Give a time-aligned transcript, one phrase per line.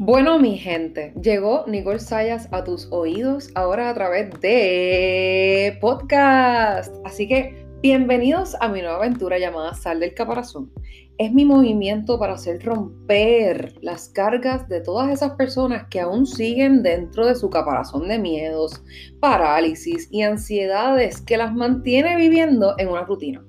[0.00, 6.94] Bueno, mi gente, llegó Nicole Sayas a tus oídos ahora a través de podcast.
[7.04, 10.70] Así que bienvenidos a mi nueva aventura llamada Sal del Caparazón.
[11.18, 16.84] Es mi movimiento para hacer romper las cargas de todas esas personas que aún siguen
[16.84, 18.80] dentro de su caparazón de miedos,
[19.18, 23.44] parálisis y ansiedades que las mantiene viviendo en una rutina.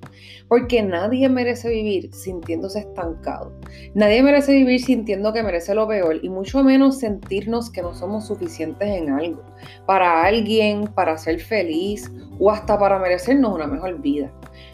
[0.47, 3.53] Porque nadie merece vivir sintiéndose estancado.
[3.93, 8.25] Nadie merece vivir sintiendo que merece lo peor y mucho menos sentirnos que no somos
[8.25, 9.43] suficientes en algo.
[9.85, 14.33] Para alguien, para ser feliz o hasta para merecernos una mejor vida.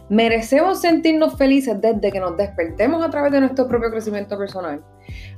[0.09, 4.83] Merecemos sentirnos felices desde que nos despertemos a través de nuestro propio crecimiento personal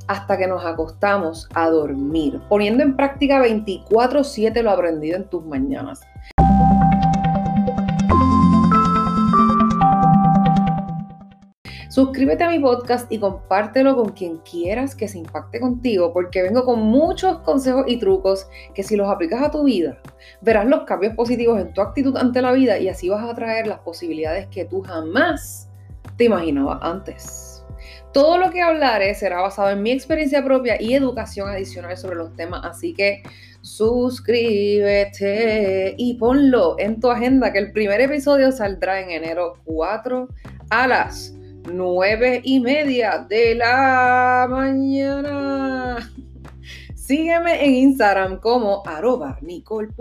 [0.07, 6.01] hasta que nos acostamos a dormir, poniendo en práctica 24/7 lo aprendido en tus mañanas.
[11.97, 16.63] Suscríbete a mi podcast y compártelo con quien quieras que se impacte contigo, porque vengo
[16.63, 19.97] con muchos consejos y trucos que si los aplicas a tu vida,
[20.41, 23.65] verás los cambios positivos en tu actitud ante la vida y así vas a atraer
[23.65, 25.71] las posibilidades que tú jamás
[26.17, 27.65] te imaginabas antes.
[28.13, 32.35] Todo lo que hablaré será basado en mi experiencia propia y educación adicional sobre los
[32.35, 33.23] temas, así que
[33.61, 35.15] suscríbete
[35.97, 40.27] y ponlo en tu agenda que el primer episodio saldrá en enero 4
[40.69, 41.36] a las
[41.71, 45.97] 9 y media de la mañana.
[47.07, 49.97] Sígueme en Instagram como arroba nicole.m.sayas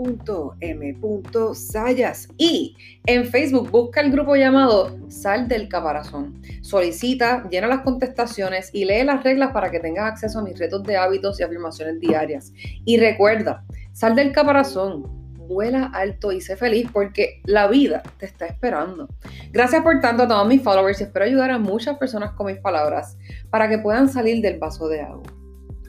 [2.37, 6.41] y en Facebook busca el grupo llamado Sal del Caparazón.
[6.61, 10.83] Solicita, llena las contestaciones y lee las reglas para que tengas acceso a mis retos
[10.83, 12.51] de hábitos y afirmaciones diarias.
[12.83, 18.45] Y recuerda, sal del caparazón, vuela alto y sé feliz porque la vida te está
[18.45, 19.07] esperando.
[19.51, 22.57] Gracias por tanto a todos mis followers y espero ayudar a muchas personas con mis
[22.57, 23.17] palabras
[23.49, 25.23] para que puedan salir del vaso de agua.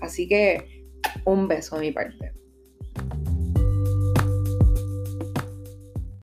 [0.01, 0.87] Así que
[1.25, 2.33] un beso a mi parte.